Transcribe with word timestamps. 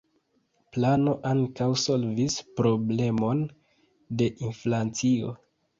Plano 0.77 1.13
ankaŭ 1.33 1.67
solvis 1.83 2.39
problemon 2.63 3.47
de 4.23 4.33
inflacio. 4.51 5.41